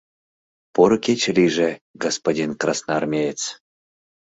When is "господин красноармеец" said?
2.03-3.41